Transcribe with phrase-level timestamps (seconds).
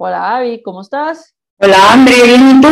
[0.00, 1.34] Hola Avi, ¿cómo estás?
[1.58, 2.68] Hola André, ¿bien tú?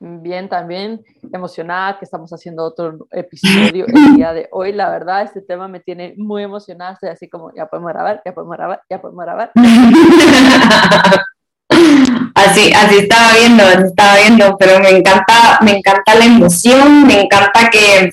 [0.00, 1.00] Bien, también
[1.32, 4.72] emocionada que estamos haciendo otro episodio el día de hoy.
[4.72, 6.94] La verdad, este tema me tiene muy emocionada.
[6.94, 9.52] Estoy así como, ya podemos grabar, ya podemos grabar, ya podemos grabar.
[12.34, 17.20] así, así estaba viendo, así estaba viendo, pero me encanta, me encanta la emoción, me
[17.20, 18.10] encanta que,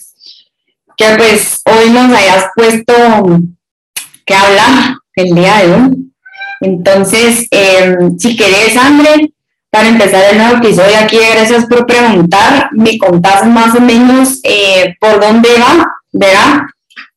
[0.95, 2.93] que pues hoy nos hayas puesto
[4.27, 6.09] que hablar el día de hoy.
[6.61, 9.33] Entonces, em, si querés, André,
[9.69, 14.95] para empezar el nuevo episodio aquí, gracias por preguntar, me contás más o menos eh,
[14.99, 16.61] por dónde va, ¿verdad?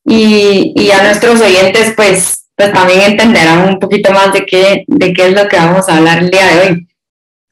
[0.05, 5.13] Y, y, a nuestros oyentes, pues, pues también entenderán un poquito más de qué, de
[5.13, 6.87] qué es lo que vamos a hablar el día de hoy.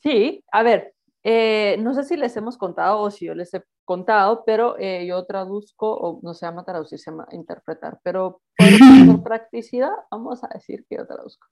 [0.03, 3.63] Sí, a ver, eh, no sé si les hemos contado o si yo les he
[3.85, 8.57] contado, pero eh, yo traduzco, o no se llama traducir, se llama interpretar, pero por
[9.23, 11.47] practicidad vamos a decir que yo traduzco.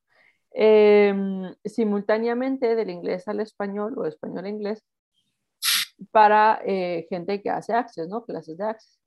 [0.52, 4.84] Em, simultáneamente del inglés al español o español a inglés
[6.12, 8.26] para eh, gente que hace Access, ¿no?
[8.26, 9.00] Clases de Access.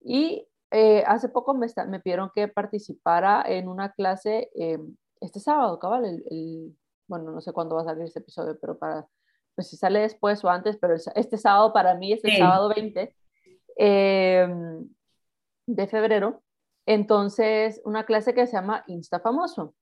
[0.00, 5.78] Y eh, hace poco me, me, pidieron que participara en una clase em, este sábado,
[5.78, 9.06] cabal, el, bueno, no sé cuándo va a salir este episodio, pero para,
[9.54, 13.14] pues si sale después o antes, pero este sábado para mí es el sábado 20
[13.76, 14.88] em,
[15.66, 16.42] de febrero.
[16.86, 19.74] Entonces, una clase que se llama Insta Famoso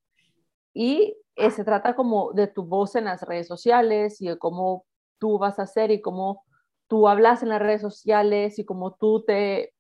[0.73, 4.85] y eh, se trata como de tu voz en las redes sociales y de cómo
[5.19, 6.45] tú vas a hacer y cómo
[6.89, 9.75] tú hablas en las redes sociales y cómo tú te...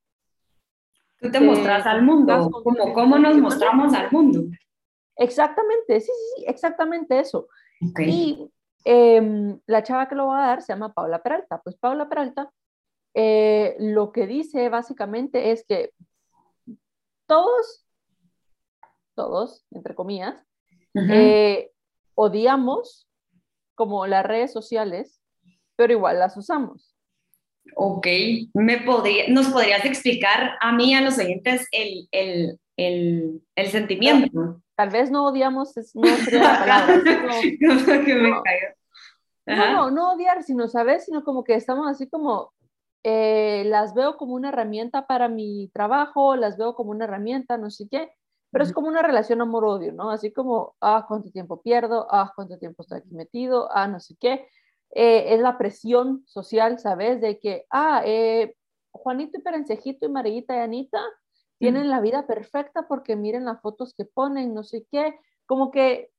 [1.20, 4.44] Tú te, mostras al mundo, como cómo nos mostramos al mundo.
[5.16, 7.48] Exactamente, sí, sí, sí, exactamente eso.
[7.98, 8.48] Y
[8.84, 11.60] em, la chava que lo va a dar se llama Paula Peralta.
[11.60, 12.52] Pues Paula Peralta
[13.14, 15.92] eh, lo que dice básicamente es que
[17.26, 17.84] todos,
[19.16, 20.47] todos, entre comillas,
[21.10, 21.70] eh,
[22.14, 23.08] odiamos
[23.74, 25.20] como las redes sociales,
[25.76, 26.94] pero igual las usamos.
[27.76, 28.06] Ok,
[28.54, 34.62] ¿Me podría, ¿nos podrías explicar a mí, a los oyentes, el, el, el, el sentimiento?
[34.78, 37.02] tal vez no odiamos, no sería la palabra.
[39.46, 41.04] no, no, odiar, sino, ¿sabes?
[41.04, 42.52] Sino como que estamos así como,
[43.02, 47.70] eh, las veo como una herramienta para mi trabajo, las veo como una herramienta, no
[47.70, 48.12] sé qué,
[48.50, 50.10] pero es como una relación amor-odio, ¿no?
[50.10, 54.16] Así como, ah, cuánto tiempo pierdo, ah, cuánto tiempo estoy aquí metido, ah, no sé
[54.18, 54.46] qué.
[54.90, 57.20] Eh, es la presión social, ¿sabes?
[57.20, 58.54] De que, ah, eh,
[58.90, 61.00] Juanito y Perencejito y Marillita y Anita
[61.58, 65.18] tienen la vida perfecta porque miren las fotos que ponen, no sé qué.
[65.44, 66.10] Como que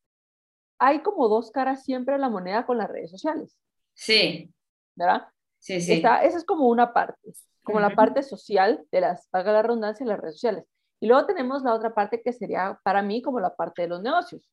[0.78, 3.58] hay como dos caras siempre en la moneda con las redes sociales.
[3.94, 4.54] Sí.
[4.96, 5.28] ¿Verdad?
[5.58, 5.94] Sí, sí.
[5.94, 7.20] esa es como una parte,
[7.64, 10.66] como la parte social de las, paga la redundancia, en las redes sociales.
[11.00, 14.02] Y luego tenemos la otra parte que sería para mí como la parte de los
[14.02, 14.50] negocios.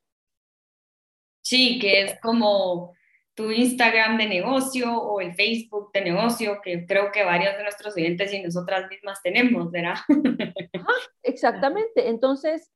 [1.41, 2.93] Sí, que es como
[3.37, 7.93] tu Instagram de negocio o el Facebook de negocio, que creo que varios de nuestros
[7.93, 9.95] clientes y nosotras mismas tenemos, ¿verdad?
[11.23, 12.09] exactamente.
[12.09, 12.73] Entonces,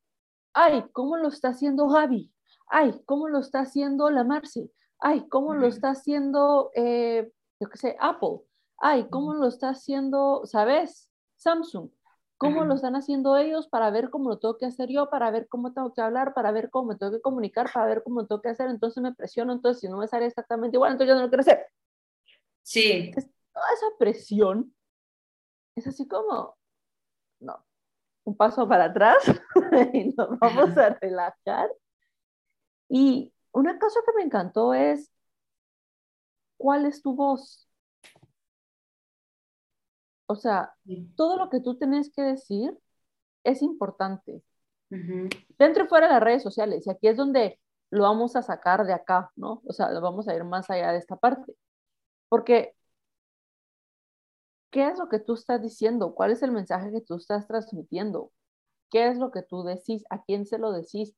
[0.52, 2.32] ay, ¿cómo lo está haciendo Javi?
[2.68, 4.70] Ay, ¿cómo lo está haciendo la Marcy?
[5.00, 7.28] Ay, ¿cómo lo está haciendo, eh,
[7.60, 8.38] yo qué sé, Apple?
[8.78, 11.10] Ay, ¿cómo lo está haciendo, sabes?
[11.36, 11.90] Samsung.
[12.42, 15.46] ¿Cómo lo están haciendo ellos para ver cómo lo tengo que hacer yo, para ver
[15.48, 18.42] cómo tengo que hablar, para ver cómo me tengo que comunicar, para ver cómo tengo
[18.42, 18.68] que hacer?
[18.68, 21.42] Entonces me presiono, entonces si no me sale exactamente igual, entonces yo no lo quiero
[21.42, 21.66] hacer.
[22.62, 23.12] Sí.
[23.12, 24.74] toda esa presión
[25.76, 26.56] es así como,
[27.38, 27.64] no,
[28.24, 29.18] un paso para atrás
[29.92, 31.70] y nos vamos a relajar.
[32.88, 35.12] Y una cosa que me encantó es,
[36.56, 37.68] ¿cuál es tu voz?
[40.32, 40.74] O sea,
[41.14, 42.76] todo lo que tú tienes que decir
[43.44, 44.42] es importante.
[45.58, 46.86] Dentro y fuera de las redes sociales.
[46.86, 47.60] Y aquí es donde
[47.90, 49.62] lo vamos a sacar de acá, ¿no?
[49.66, 51.54] O sea, lo vamos a ir más allá de esta parte.
[52.30, 52.74] Porque,
[54.70, 56.14] ¿qué es lo que tú estás diciendo?
[56.14, 58.32] ¿Cuál es el mensaje que tú estás transmitiendo?
[58.90, 60.04] ¿Qué es lo que tú decís?
[60.08, 61.14] ¿A quién se lo decís?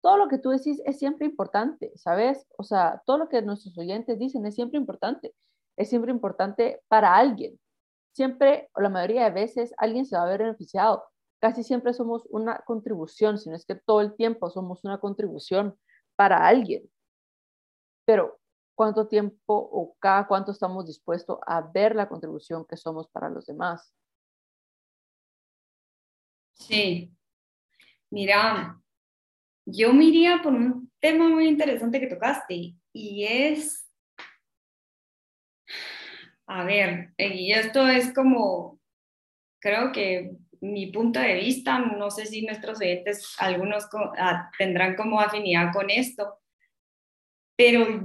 [0.00, 2.46] Todo lo que tú decís es siempre importante, ¿sabes?
[2.58, 5.34] O sea, todo lo que nuestros oyentes dicen es siempre importante.
[5.76, 7.60] Es siempre importante para alguien
[8.12, 11.04] siempre, o la mayoría de veces, alguien se va a ver beneficiado.
[11.40, 15.78] Casi siempre somos una contribución, si no es que todo el tiempo somos una contribución
[16.16, 16.90] para alguien.
[18.04, 18.38] Pero,
[18.74, 23.46] ¿cuánto tiempo o cada cuánto estamos dispuestos a ver la contribución que somos para los
[23.46, 23.94] demás?
[26.54, 27.10] Sí.
[28.10, 28.80] Mira,
[29.64, 33.89] yo me por un tema muy interesante que tocaste y es
[36.52, 38.80] a ver, y esto es como,
[39.60, 43.86] creo que mi punto de vista, no sé si nuestros oyentes, algunos
[44.18, 46.40] ah, tendrán como afinidad con esto,
[47.56, 48.02] Pero,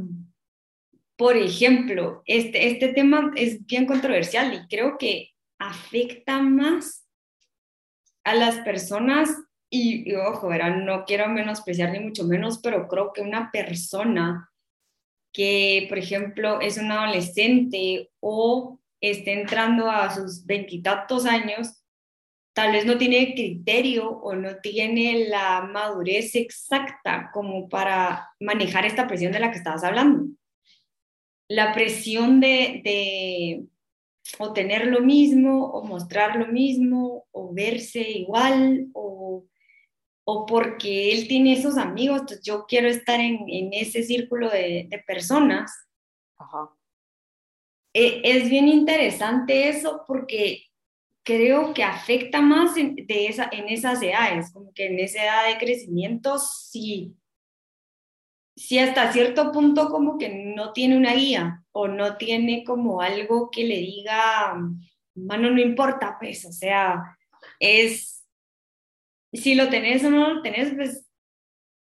[1.17, 7.07] por ejemplo, este, este tema es bien controversial y creo que afecta más
[8.23, 9.29] a las personas
[9.71, 14.51] y, ojo, verán, no quiero menospreciar ni mucho menos, pero creo que una persona
[15.35, 21.83] que, por ejemplo, es un adolescente o esté entrando a sus veintitantos años,
[22.55, 29.07] tal vez no tiene criterio o no tiene la madurez exacta como para manejar esta
[29.07, 30.25] presión de la que estabas hablando.
[31.49, 33.65] La presión de, de
[34.39, 39.14] o tener lo mismo, o mostrar lo mismo, o verse igual, o,
[40.25, 44.87] o porque él tiene esos amigos, entonces yo quiero estar en, en ese círculo de,
[44.89, 45.71] de personas.
[46.37, 46.71] Ajá.
[47.93, 50.65] E, es bien interesante eso porque
[51.23, 55.47] creo que afecta más en, de esa, en esas edades, como que en esa edad
[55.47, 57.15] de crecimiento, sí,
[58.55, 63.49] sí hasta cierto punto como que no tiene una guía o no tiene como algo
[63.49, 64.55] que le diga,
[65.15, 67.17] mano, no importa, pues, o sea,
[67.59, 68.24] es,
[69.37, 71.05] si lo tenés o no lo tenés, pues,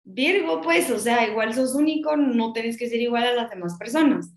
[0.10, 3.78] Virgo, pues, o sea, igual sos único, no tenés que ser igual a las demás
[3.78, 4.34] personas.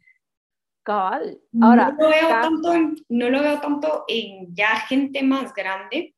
[0.82, 1.38] Cabal.
[1.60, 6.16] Ahora, no lo, veo tanto en, no lo veo tanto en ya gente más grande.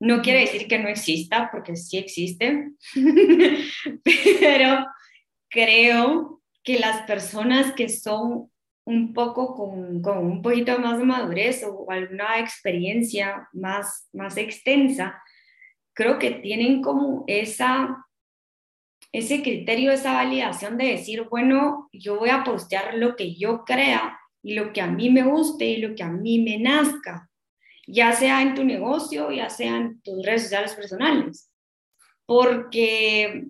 [0.00, 2.72] No quiere decir que no exista, porque sí existe,
[4.40, 4.86] pero
[5.48, 8.50] creo que las personas que son
[8.84, 15.22] un poco con, con, un poquito más de madurez o alguna experiencia más, más extensa,
[15.98, 18.06] creo que tienen como esa
[19.10, 24.16] ese criterio, esa validación de decir, bueno, yo voy a postear lo que yo crea
[24.40, 27.28] y lo que a mí me guste y lo que a mí me nazca,
[27.88, 31.50] ya sea en tu negocio, ya sea en tus redes sociales personales.
[32.26, 33.46] Porque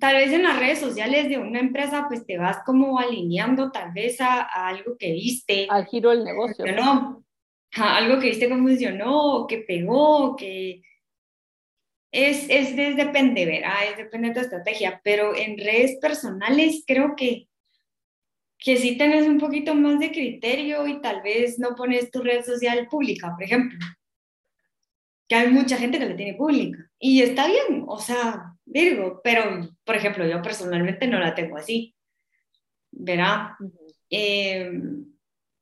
[0.00, 3.92] tal vez en las redes sociales de una empresa, pues te vas como alineando tal
[3.92, 5.68] vez a, algo que viste.
[5.70, 6.64] Al giro del negocio.
[6.74, 7.24] No,
[7.76, 10.82] algo que viste que funcionó, que pegó, que
[12.10, 13.90] es, es, depende, ¿verdad?
[13.90, 17.48] Es depende de tu estrategia, pero en redes personales creo que,
[18.58, 22.44] que sí tenés un poquito más de criterio y tal vez no pones tu red
[22.44, 23.78] social pública, por ejemplo.
[25.28, 29.68] Que hay mucha gente que la tiene pública y está bien, o sea, Virgo, pero
[29.84, 31.94] por ejemplo, yo personalmente no la tengo así,
[32.90, 33.50] ¿verdad?
[34.10, 35.06] Em,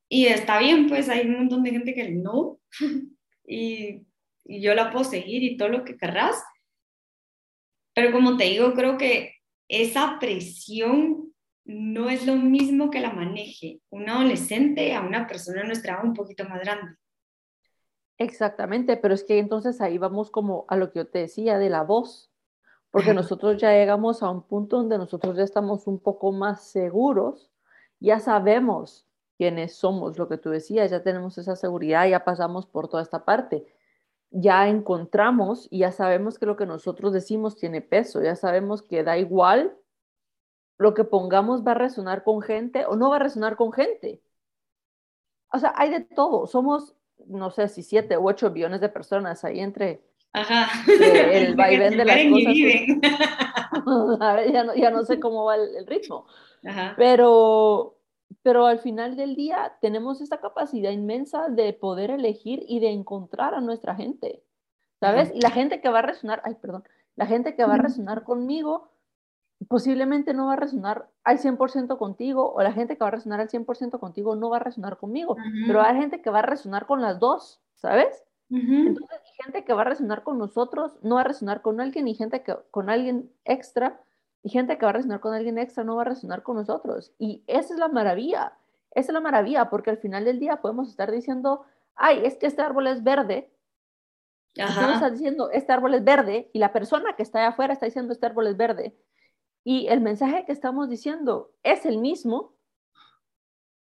[0.08, 2.60] y está bien, pues hay un montón de gente que no,
[3.46, 4.05] y
[4.48, 6.42] y yo la puedo seguir y todo lo que querrás.
[7.94, 9.34] Pero como te digo, creo que
[9.68, 11.32] esa presión
[11.64, 16.44] no es lo mismo que la maneje un adolescente a una persona nuestra un poquito
[16.44, 16.94] más grande.
[18.18, 21.68] Exactamente, pero es que entonces ahí vamos como a lo que yo te decía de
[21.68, 22.30] la voz,
[22.90, 27.50] porque nosotros ya llegamos a un punto donde nosotros ya estamos un poco más seguros,
[28.00, 29.06] ya sabemos
[29.36, 33.24] quiénes somos, lo que tú decías, ya tenemos esa seguridad, ya pasamos por toda esta
[33.24, 33.66] parte
[34.38, 39.02] ya encontramos y ya sabemos que lo que nosotros decimos tiene peso, ya sabemos que
[39.02, 39.74] da igual
[40.78, 44.20] lo que pongamos va a resonar con gente o no va a resonar con gente.
[45.50, 46.46] O sea, hay de todo.
[46.46, 46.94] Somos,
[47.26, 50.02] no sé si siete u ocho billones de personas ahí entre
[51.32, 52.54] el vaivén de las cosas.
[54.52, 56.26] ya, no, ya no sé cómo va el, ritmo.
[56.98, 57.95] Pero
[58.42, 63.54] pero al final del día tenemos esta capacidad inmensa de poder elegir y de encontrar
[63.54, 64.42] a nuestra gente,
[65.00, 65.30] ¿sabes?
[65.34, 66.84] Y la gente que va a resonar, ay, perdón,
[67.16, 68.90] la gente que va a resonar conmigo
[69.68, 73.40] posiblemente no va a resonar al 100% contigo o la gente que va a resonar
[73.40, 76.86] al 100% contigo no va a resonar conmigo, pero hay gente que va a resonar
[76.86, 78.22] con las dos, ¿sabes?
[78.50, 82.14] Entonces, gente que va a resonar con nosotros no va a resonar con alguien y
[82.14, 84.00] gente que con alguien extra
[84.46, 87.12] y gente que va a resonar con alguien extra no va a resonar con nosotros.
[87.18, 88.52] Y esa es la maravilla.
[88.92, 91.64] Esa es la maravilla, porque al final del día podemos estar diciendo,
[91.96, 93.52] ay, es que este árbol es verde.
[94.54, 98.12] Estamos diciendo, este árbol es verde, y la persona que está allá afuera está diciendo,
[98.12, 98.96] este árbol es verde.
[99.64, 102.54] Y el mensaje que estamos diciendo es el mismo,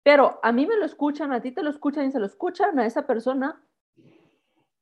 [0.04, 2.78] pero a mí me lo escuchan, a ti te lo escuchan y se lo escuchan
[2.78, 3.64] a esa persona,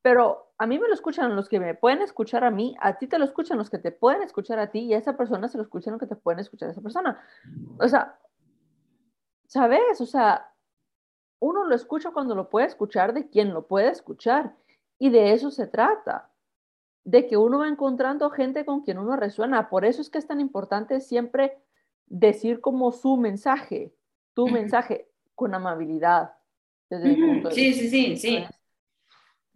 [0.01, 3.07] pero a mí me lo escuchan los que me pueden escuchar a mí, a ti
[3.07, 5.57] te lo escuchan los que te pueden escuchar a ti y a esa persona se
[5.57, 7.21] lo escuchan los que te pueden escuchar a esa persona.
[7.79, 8.17] O sea,
[9.47, 9.99] ¿sabes?
[9.99, 10.53] O sea,
[11.39, 14.55] uno lo escucha cuando lo puede escuchar de quien lo puede escuchar
[14.97, 16.29] y de eso se trata,
[17.03, 19.69] de que uno va encontrando gente con quien uno resuena.
[19.69, 21.57] Por eso es que es tan importante siempre
[22.05, 23.95] decir como su mensaje,
[24.33, 26.33] tu mensaje con amabilidad.
[26.89, 27.15] Desde
[27.51, 28.45] sí, sí, sí, sí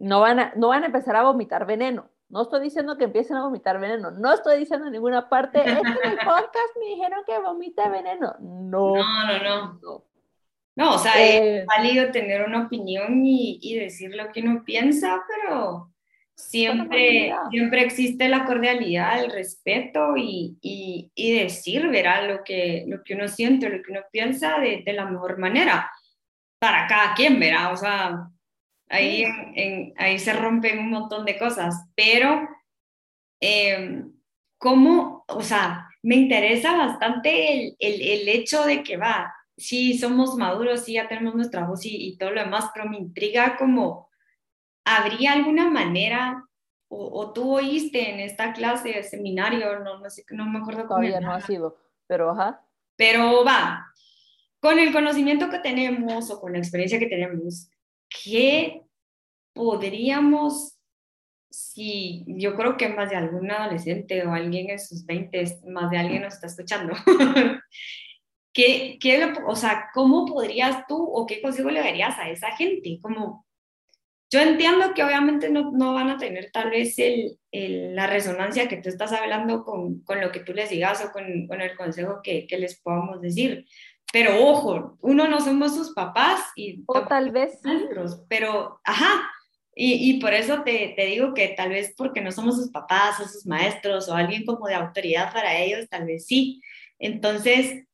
[0.04, 3.36] no van a, no van a empezar a vomitar veneno, No estoy diciendo que empiecen
[3.36, 4.10] a vomitar veneno.
[4.10, 7.88] No estoy diciendo en ninguna parte, es que en el podcast me dijeron que vomita
[7.88, 8.34] veneno.
[8.40, 8.96] No.
[8.96, 10.04] No, no, no.
[10.76, 14.64] No, o sea, es eh, válido tener una opinión y, y, decir lo que uno
[14.64, 15.92] piensa, pero
[16.34, 23.04] siempre, siempre existe la cordialidad, el respeto y, y, y, decir, verá, lo que, lo
[23.04, 25.88] que uno siente, lo que uno piensa de, de la mejor manera
[26.58, 28.28] para cada quien, verá, o sea,
[28.94, 29.24] ahí,
[29.54, 32.48] en, ahí se rompen un montón de cosas, pero
[33.40, 34.04] eh,
[34.58, 40.36] ¿cómo, o sea, me interesa bastante el, el, el hecho de que va, sí somos
[40.36, 44.08] maduros, sí ya tenemos nuestra voz y, y todo lo demás, pero me intriga como,
[44.84, 46.44] ¿habría alguna manera,
[46.88, 51.32] o, tú oíste en esta clase seminario, no, no sé, no me acuerdo Todavía no
[51.32, 52.64] ha sido, pero ajá.
[52.96, 53.92] Pero va,
[54.60, 57.68] con el conocimiento que tenemos o con la experiencia que tenemos,
[58.08, 58.83] ¿qué
[59.54, 60.78] podríamos,
[61.50, 65.98] si yo creo que más de algún adolescente o alguien en sus 20, más de
[65.98, 66.92] alguien nos está escuchando,
[68.54, 73.00] ¿Qué, qué, o sea, ¿cómo podrías tú o qué consejo le darías a esa gente?
[73.02, 73.44] Como,
[74.30, 78.68] yo entiendo que obviamente no, no van a tener tal vez el, el, la resonancia
[78.68, 81.76] que tú estás hablando con, con, lo que tú les digas o con, con el
[81.76, 83.66] consejo que, que, les podamos decir.
[84.12, 86.84] Pero ojo, uno no somos sus papás y...
[86.86, 87.60] O tal vez
[88.28, 89.32] pero, ajá,
[89.76, 93.18] y, y, por eso te, te, digo que tal vez porque no somos sus papás
[93.20, 96.62] o sus maestros o alguien como de autoridad para ellos, tal vez sí.
[96.98, 97.84] Entonces,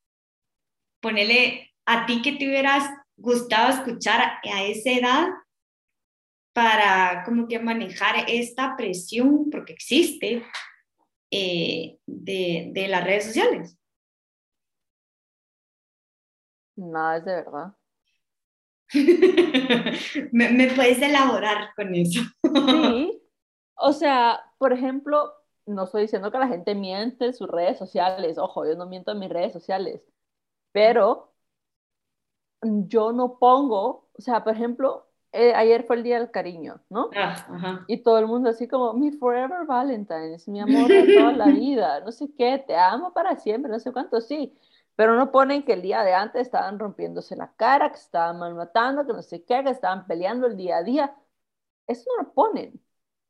[1.01, 2.85] ponele a ti que te hubieras
[3.17, 5.29] gustado escuchar a esa edad
[6.53, 10.45] para como que manejar esta presión, porque existe,
[11.31, 13.79] eh, de, de, las redes sociales.
[16.77, 17.75] Nada es de verdad.
[20.33, 22.21] ¿Me, ¿Me, puedes elaborar con eso?
[22.43, 23.17] sí.
[23.83, 25.33] O sea, por ejemplo,
[25.65, 28.37] no estoy diciendo que la gente miente en sus redes sociales.
[28.37, 30.05] Ojo, yo no miento en mis redes sociales
[30.73, 31.33] pero
[32.63, 37.11] yo no pongo, o sea, por ejemplo, eh, ayer fue el Día del Cariño, ¿no?
[37.17, 41.47] Ah, y todo el mundo así como, mi Forever Valentine's, mi amor de toda la
[41.47, 44.55] vida, no sé qué, te amo para siempre, no sé cuánto, sí.
[45.01, 49.07] Pero no ponen que el día de antes estaban rompiéndose la cara, que estaban malmatando,
[49.07, 51.17] que no sé qué, que estaban peleando el día a día.
[51.87, 52.83] Eso no lo ponen,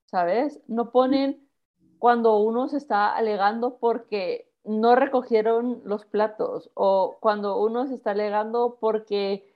[0.07, 0.61] ¿sabes?
[0.67, 1.49] No ponen
[2.01, 8.11] cuando uno se está alegando porque no recogieron los platos o cuando uno se está
[8.11, 9.55] alegando porque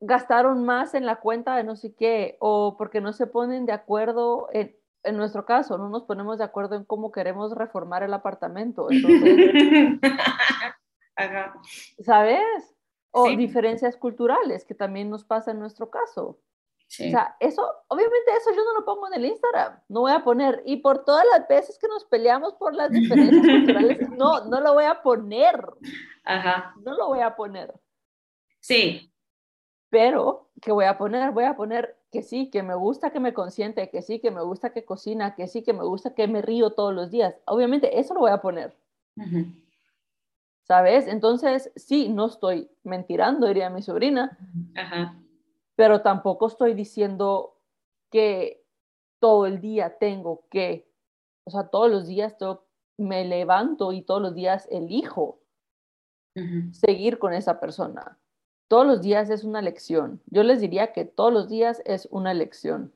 [0.00, 3.72] gastaron más en la cuenta de no sé qué o porque no se ponen de
[3.72, 8.14] acuerdo en, en nuestro caso, no nos ponemos de acuerdo en cómo queremos reformar el
[8.14, 8.88] apartamento.
[12.00, 12.74] ¿Sabes?
[13.10, 16.38] O diferencias culturales, que también nos pasa en nuestro caso.
[17.00, 20.22] O sea, eso, obviamente eso yo no lo pongo en el Instagram, no voy a
[20.22, 24.60] poner, y por todas las veces que nos peleamos por las diferencias culturales, no, no
[24.60, 25.66] lo voy a poner.
[26.24, 26.74] Ajá.
[26.84, 27.72] No lo voy a poner.
[28.60, 29.10] Sí.
[29.88, 31.30] Pero, ¿qué voy a poner?
[31.32, 34.42] Voy a poner que sí, que me gusta que me consiente, que sí, que me
[34.42, 37.34] gusta que cocina, que sí, que me gusta que me río todos los días.
[37.46, 38.76] Obviamente, eso lo voy a poner.
[40.72, 41.06] ¿Sabes?
[41.06, 44.38] Entonces, sí, no estoy mentirando, diría mi sobrina.
[44.74, 45.18] Ajá
[45.82, 47.58] pero tampoco estoy diciendo
[48.10, 48.64] que
[49.20, 50.88] todo el día tengo que,
[51.44, 52.36] o sea, todos los días
[52.98, 55.40] me levanto y todos los días elijo
[56.72, 58.18] seguir con esa persona.
[58.68, 60.22] Todos los días es una lección.
[60.26, 62.94] Yo les diría que todos los días es una lección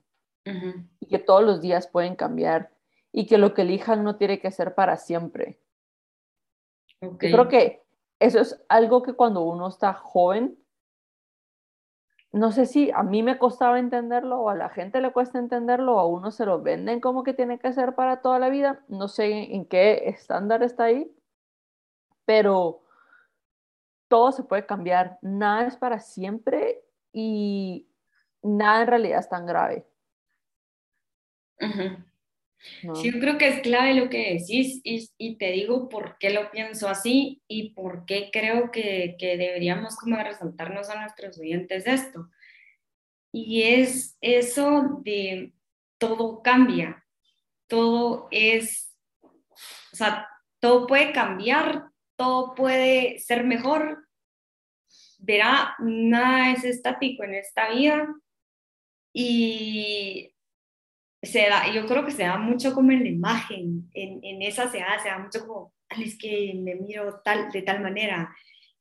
[1.01, 2.73] y que todos los días pueden cambiar
[3.13, 5.61] y que lo que elijan no tiene que ser para siempre.
[7.01, 7.83] Yo creo que
[8.19, 10.59] eso es algo que cuando uno está joven
[12.37, 15.97] no sé si a mí me costaba entenderlo o a la gente le cuesta entenderlo
[15.97, 18.85] o a uno se lo venden como que tiene que ser para toda la vida.
[18.89, 21.11] No sé en qué estándar está ahí,
[22.27, 22.83] pero
[24.09, 25.19] todo se puede cambiar.
[25.23, 27.89] Nada es para siempre y
[28.43, 29.87] nada en realidad es tan grave.
[32.95, 36.31] Sí, yo creo que es clave lo que decís y, y, te digo por qué
[36.31, 41.87] lo pienso así y por qué creo que, que deberíamos como resaltarnos a nuestros oyentes
[41.87, 42.29] esto.
[43.33, 45.53] Y es eso de
[45.99, 47.05] todo cambia,
[47.69, 50.29] todo es, o sea,
[50.61, 54.09] todo puede cambiar, todo puede ser mejor.
[55.19, 58.09] Verá, nada es estático en esta vida
[59.13, 60.36] y
[61.23, 64.71] se da, yo creo que se da mucho como en la imagen, en, en esa
[64.71, 68.35] se da, se da mucho como, es que me miro tal, de tal manera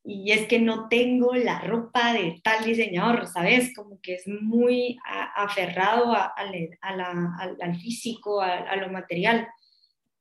[0.08, 3.74] y es que no tengo la ropa de tal diseñador, ¿sabes?
[3.76, 5.00] Como que es muy
[5.36, 9.48] aferrado al físico, a, lo material.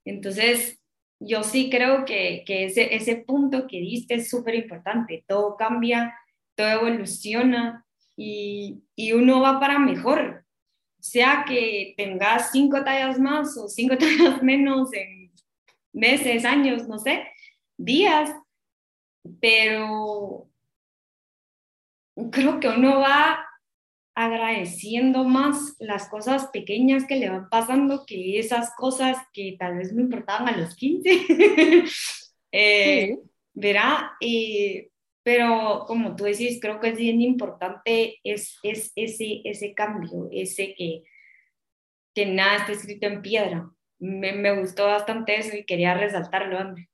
[0.06, 0.80] Entonces,
[1.20, 5.22] yo sí creo que, ese, ese punto que diste es súper importante.
[5.28, 6.14] Todo cambia,
[6.54, 7.84] todo evoluciona
[8.16, 10.43] y, y uno va para mejor.
[11.04, 15.30] Sea que tengas cinco tallas más o cinco tallas menos en
[15.92, 17.28] meses, años, no sé,
[17.76, 18.30] días,
[19.38, 20.48] pero
[22.32, 23.46] creo que uno va
[24.14, 29.92] agradeciendo más las cosas pequeñas que le van pasando que esas cosas que tal vez
[29.92, 31.20] no importaban a los 15.
[32.50, 33.18] eh,
[33.52, 34.88] Verá, eh,
[35.24, 40.74] pero como tú decís, creo que es bien importante es, es ese, ese cambio, ese
[40.76, 41.04] que,
[42.14, 43.70] que nada está escrito en piedra.
[43.98, 46.90] Me, me gustó bastante eso y quería resaltarlo, André.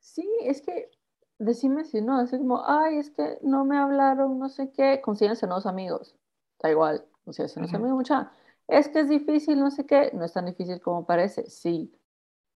[0.00, 0.90] Sí, es que
[1.38, 5.46] decime si no, es como, ay, es que no me hablaron, no sé qué, consíguense
[5.46, 6.16] nuevos amigos.
[6.60, 8.32] Da igual, consíguense nuevos amigos, mucha.
[8.66, 11.48] Es que es difícil, no sé qué, no es tan difícil como parece.
[11.50, 11.92] Sí,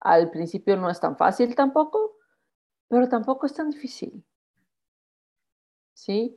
[0.00, 2.18] al principio no es tan fácil tampoco,
[2.88, 4.24] pero tampoco es tan difícil.
[6.02, 6.36] ¿Sí?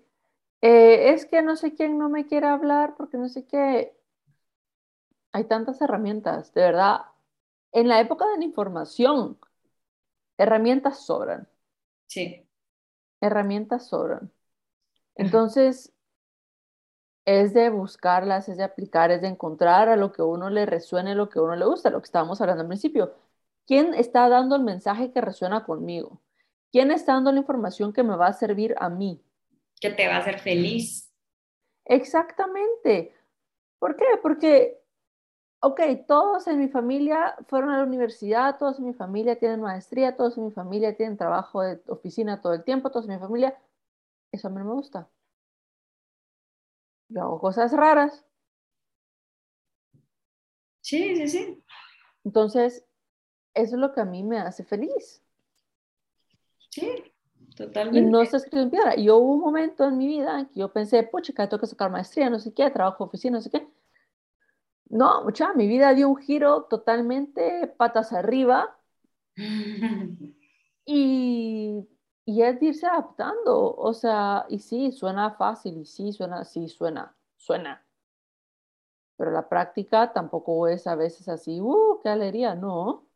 [0.62, 3.98] Eh, es que no sé quién no me quiere hablar porque no sé qué.
[5.32, 7.02] Hay tantas herramientas, de verdad.
[7.72, 9.40] En la época de la información,
[10.38, 11.48] herramientas sobran.
[12.06, 12.48] Sí.
[13.22, 14.32] Herramientas sobran.
[15.16, 15.92] Entonces,
[17.26, 21.16] es de buscarlas, es de aplicar, es de encontrar a lo que uno le resuene,
[21.16, 23.16] lo que uno le gusta, lo que estábamos hablando al principio.
[23.66, 26.22] ¿Quién está dando el mensaje que resuena conmigo?
[26.72, 29.24] ¿Quién está dando la información que me va a servir a mí?
[29.80, 31.12] Que te va a hacer feliz.
[31.86, 33.14] Exactamente.
[33.80, 34.06] ¿Por qué?
[34.22, 34.86] Porque
[35.66, 40.16] ok, todos en mi familia fueron a la universidad, todos en mi familia tienen maestría,
[40.16, 43.60] todos en mi familia tienen trabajo de oficina todo el tiempo, todos en mi familia,
[44.32, 45.10] eso a mí no me gusta.
[47.10, 48.24] Yo hago cosas raras.
[50.82, 51.64] Sí, sí, sí.
[52.24, 52.86] Entonces,
[53.56, 55.24] eso es lo que a mí me hace feliz.
[56.70, 57.15] Sí,
[57.56, 58.00] totalmente.
[58.00, 58.98] Y no se escrito en piedra.
[58.98, 61.92] Y hubo un momento en mi vida en que yo pensé, pucha, tengo que sacar
[61.92, 63.68] maestría, no sé qué, trabajo oficina, no sé qué.
[64.90, 68.78] No, mucha, mi vida dio un giro totalmente patas arriba
[70.86, 71.88] y,
[72.26, 73.76] y es irse adaptando.
[73.76, 77.86] O sea, y sí, suena fácil, y sí, suena, sí, suena, suena.
[79.18, 82.56] Pero la práctica tampoco es a veces así, ¡uh, qué alegría!
[82.56, 83.08] No.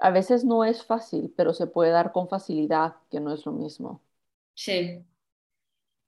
[0.00, 3.52] A veces no es fácil, pero se puede dar con facilidad, que no es lo
[3.52, 4.02] mismo.
[4.54, 5.04] Sí.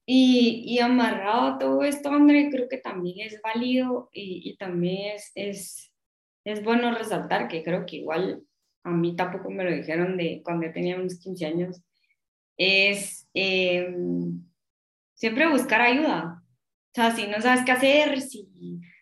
[0.06, 5.16] Y, y, amarrado a todo esto, André, creo que también es válido y, y también
[5.16, 5.92] es, es,
[6.44, 8.42] es, bueno resaltar que creo que igual
[8.84, 11.82] a mí tampoco me lo dijeron de cuando yo tenía unos 15 años,
[12.56, 13.94] es eh,
[15.14, 16.42] siempre buscar ayuda.
[16.42, 18.48] O sea, si no sabes qué hacer, si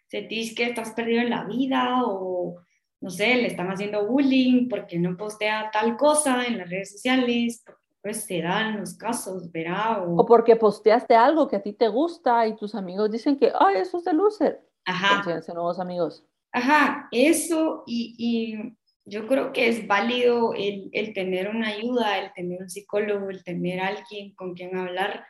[0.06, 2.60] sentís que estás perdido en la vida o,
[3.00, 7.64] no sé, le están haciendo bullying porque no postea tal cosa en las redes sociales,
[8.02, 10.02] pues se dan los casos, verá.
[10.02, 10.24] O...
[10.26, 13.98] porque posteaste algo que a ti te gusta y tus amigos dicen que, ay, eso
[13.98, 14.60] es de loser.
[14.84, 15.22] Ajá.
[15.52, 16.24] nuevos amigos.
[16.52, 22.32] Ajá, eso y, y yo creo que es válido el, el, tener una ayuda, el
[22.32, 25.26] tener un psicólogo, el tener alguien con quien hablar,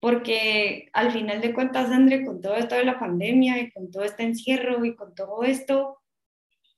[0.00, 4.02] porque al final de cuentas, André, con todo esto de la pandemia y con todo
[4.02, 5.99] este encierro y con todo esto,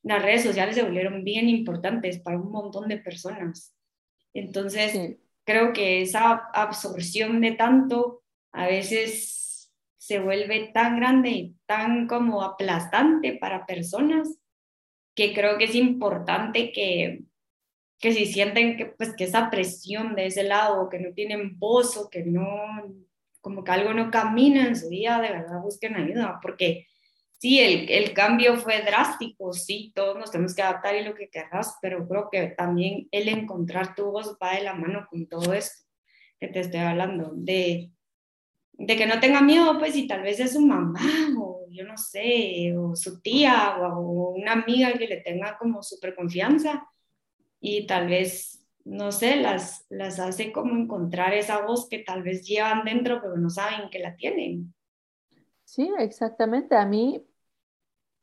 [0.03, 3.75] las redes sociales se volvieron bien importantes para un montón de personas.
[4.35, 12.09] Entonces, creo que esa absorción de tanto a veces se vuelve tan grande y tan
[12.09, 14.37] como aplastante para personas
[15.15, 17.25] que creo que es importante que,
[18.01, 21.97] que si sienten que, pues, que esa presión de ese lado, que no tienen voz
[21.97, 22.51] o que no,
[23.41, 26.87] como que algo no camina en su vida, de verdad busquen ayuda, porque
[27.43, 31.29] sí, el, el, cambio fue drástico, sí, todos nos tenemos que adaptar y lo que
[31.29, 35.53] querrás, pero creo que también el encontrar tu voz va de la mano con todo
[35.53, 35.83] esto
[36.39, 37.91] que te estoy hablando, de,
[38.75, 41.01] de que no tenga miedo, pues, y tal vez es su mamá,
[41.37, 46.15] o yo no sé, o su tía, o, una amiga que le tenga como súper
[46.15, 46.87] confianza,
[47.59, 52.47] y tal vez, no sé, las, las hace como encontrar esa voz que tal vez
[52.47, 54.73] llevan dentro, pero no saben que la tienen.
[55.65, 56.77] Sí, exactamente.
[56.77, 57.25] A mí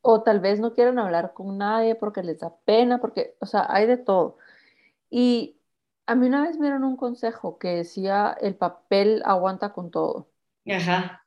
[0.02, 3.66] o tal vez no quieren hablar con nadie porque les da pena, porque, o sea,
[3.70, 4.38] hay de todo.
[5.10, 5.58] Y
[6.08, 10.30] a mí una vez me dieron un consejo que decía, el papel aguanta con todo.
[10.68, 11.26] Ajá.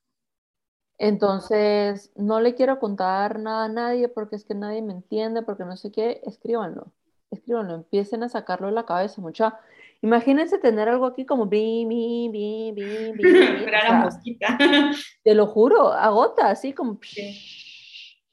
[0.99, 5.65] Entonces, no le quiero contar nada a nadie porque es que nadie me entiende, porque
[5.65, 6.93] no sé qué, escríbanlo,
[7.31, 9.59] escríbanlo, empiecen a sacarlo de la cabeza mucha.
[10.01, 13.67] Imagínense tener algo aquí como bi, bi, bi, bi, bi.
[13.67, 14.59] la mosquita.
[15.25, 16.99] Te lo juro, agota, así como.
[17.03, 17.72] Sí.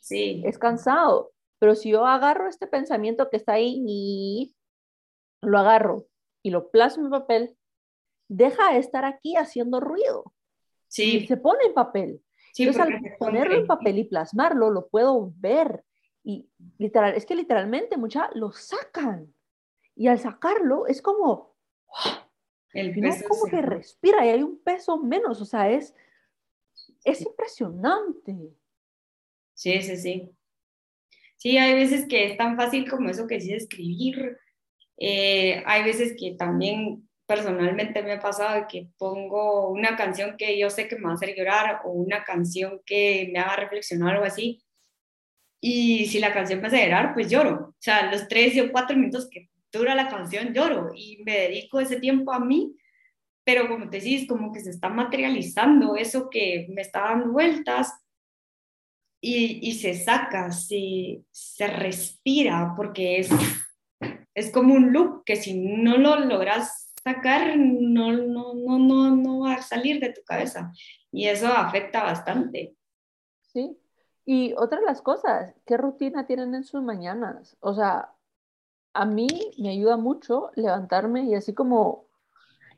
[0.10, 0.41] Sí.
[0.45, 1.32] Es cansado.
[1.60, 4.56] Pero si yo agarro este pensamiento que está ahí y
[5.41, 6.08] lo agarro
[6.41, 7.58] y lo plasmo en papel,
[8.30, 10.34] deja de estar aquí haciendo ruido.
[10.88, 11.17] Sí.
[11.17, 12.24] Y se pone en papel.
[12.54, 15.84] Sí, Entonces, al ponerlo en papel y plasmarlo, lo puedo ver.
[16.24, 19.34] Y literal, es que literalmente mucha lo sacan.
[19.95, 21.56] Y al sacarlo es como,
[22.74, 25.41] el peso como que respira y hay un peso menos.
[25.41, 25.93] O sea, es,
[27.04, 28.56] es impresionante.
[29.60, 30.32] Sí, sí, sí.
[31.36, 34.38] Sí, hay veces que es tan fácil como eso que sí escribir.
[34.98, 40.69] Eh, hay veces que también personalmente me ha pasado que pongo una canción que yo
[40.69, 44.13] sé que me va a hacer llorar o una canción que me haga reflexionar o
[44.13, 44.63] algo así.
[45.62, 47.72] Y si la canción me hace llorar, pues lloro.
[47.72, 51.82] O sea, los tres o cuatro minutos que dura la canción lloro y me dedico
[51.82, 52.78] ese tiempo a mí.
[53.43, 57.91] Pero como te decís, como que se está materializando eso que me está dando vueltas
[59.21, 63.29] y, y se saca, se, se respira, porque es,
[64.34, 69.39] es como un loop que si no lo logras sacar no, no, no, no, no
[69.41, 70.71] va a salir de tu cabeza.
[71.12, 72.75] Y eso afecta bastante.
[73.41, 73.77] Sí.
[74.25, 77.58] Y otra de las cosas, ¿qué rutina tienen en sus mañanas?
[77.62, 78.13] O sea,
[78.93, 79.27] a mí
[79.58, 82.05] me ayuda mucho levantarme y así como,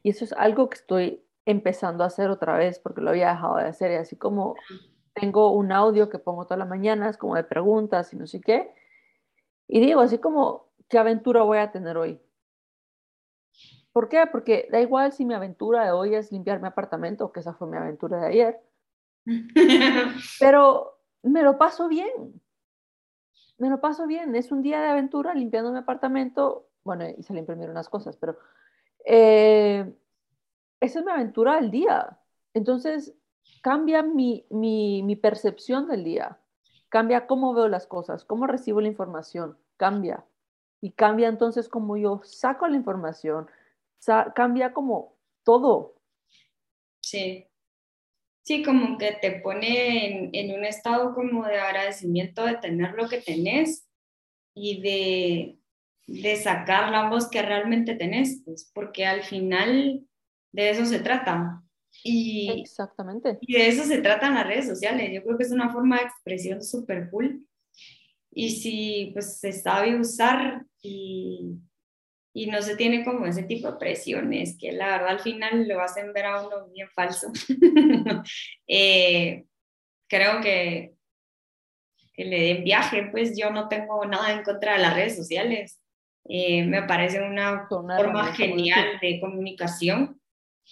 [0.03, 3.57] y eso es algo que estoy empezando a hacer otra vez porque lo había dejado
[3.57, 4.55] de hacer y así como
[5.13, 8.73] tengo un audio que pongo todas las mañanas como de preguntas y no sé qué,
[9.67, 12.21] y digo así como, ¿qué aventura voy a tener hoy?
[13.93, 14.25] ¿Por qué?
[14.31, 17.67] Porque da igual si mi aventura de hoy es limpiar mi apartamento, que esa fue
[17.67, 18.61] mi aventura de ayer,
[20.39, 22.41] pero me lo paso bien.
[23.57, 24.35] Me lo paso bien.
[24.35, 26.67] Es un día de aventura limpiando mi apartamento.
[26.83, 28.37] Bueno, y se le imprimieron unas cosas, pero
[29.05, 29.93] eh,
[30.79, 32.19] esa es mi aventura del día.
[32.53, 33.13] Entonces,
[33.61, 36.39] cambia mi, mi, percepción del día.
[36.89, 39.57] Cambia cómo veo las cosas, cómo recibo la información.
[39.77, 40.25] Cambia.
[40.81, 43.47] Y cambia entonces cómo yo saco la información,
[44.35, 45.95] cambia como todo.
[47.01, 47.47] Sí.
[48.43, 53.21] Sí, como que te pone en, un estado como de agradecimiento de tener lo que
[53.21, 53.87] tenés
[54.55, 55.59] y de,
[56.07, 60.07] de sacar la voz que realmente tenés, pues, porque al final
[60.51, 61.63] de eso se trata.
[62.03, 63.37] Y, Exactamente.
[63.41, 65.11] Y de eso se tratan las redes sociales.
[65.13, 67.45] Yo creo que es una forma de expresión súper cool.
[68.31, 71.57] Y si pues se sabe usar y,
[72.33, 75.81] y no se tiene como ese tipo de presiones que la verdad al final lo
[75.81, 77.31] hacen ver a uno bien falso.
[78.67, 79.45] Eh,
[80.07, 80.93] creo que,
[82.13, 85.81] que le den viaje, pues yo no tengo nada en contra de las redes sociales.
[86.29, 90.20] Eh, me parece una forma genial de comunicación,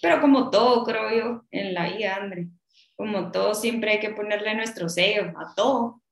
[0.00, 2.48] pero como todo, creo yo, en la vida, André,
[2.96, 6.02] como todo, siempre hay que ponerle nuestro sello a todo.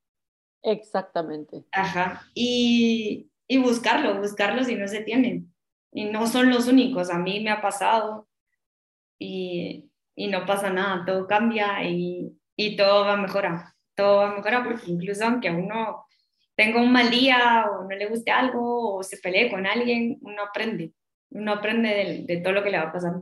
[0.63, 1.65] Exactamente.
[1.73, 2.23] Ajá.
[2.35, 5.53] Y, y buscarlo, buscarlo si no se tienen.
[5.93, 8.29] Y no son los únicos, a mí me ha pasado
[9.19, 14.31] y, y no pasa nada, todo cambia y, y, todo va a mejorar, todo va
[14.31, 16.07] a mejorar porque incluso aunque uno
[16.55, 20.43] tenga un mal día o no le guste algo o se pelee con alguien, uno
[20.43, 20.93] aprende,
[21.31, 23.15] uno aprende de, de todo lo que le va a pasar.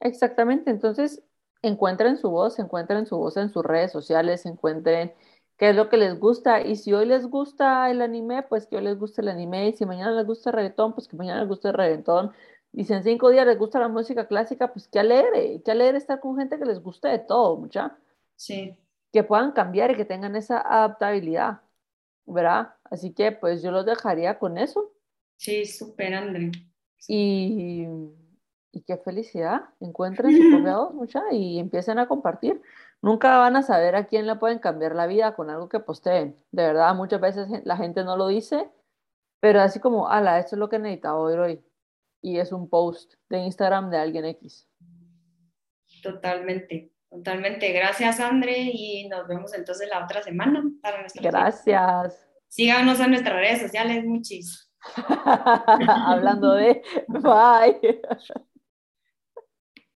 [0.00, 1.22] Exactamente, entonces
[1.62, 5.12] encuentren su voz, encuentren su voz en sus redes sociales, encuentren
[5.56, 6.60] qué es lo que les gusta.
[6.60, 9.68] Y si hoy les gusta el anime, pues que hoy les guste el anime.
[9.68, 12.32] Y si mañana les gusta el reggaetón, pues que mañana les guste el reggaetón.
[12.72, 15.98] Y si en cinco días les gusta la música clásica, pues qué alegre, qué alegre
[15.98, 17.96] estar con gente que les guste de todo, mucha.
[18.36, 18.76] Sí.
[19.12, 21.62] Que puedan cambiar y que tengan esa adaptabilidad,
[22.26, 22.74] ¿verdad?
[22.84, 24.92] Así que pues yo los dejaría con eso.
[25.36, 26.50] Sí, súper, André.
[27.08, 27.86] Y,
[28.76, 29.62] y qué felicidad.
[29.80, 32.60] Encuentren su propia mucha, y empiecen a compartir
[33.02, 36.36] nunca van a saber a quién le pueden cambiar la vida con algo que posteen.
[36.50, 38.68] De verdad, muchas veces la gente no lo dice,
[39.40, 41.64] pero así como, ala, esto es lo que necesitaba hoy, hoy.
[42.20, 44.68] Y es un post de Instagram de alguien X.
[46.02, 47.72] Totalmente, totalmente.
[47.72, 52.26] Gracias, André, y nos vemos entonces la otra semana para nuestra Gracias.
[52.48, 54.72] Síganos en nuestras redes sociales, muchis.
[55.86, 58.00] Hablando de, bye.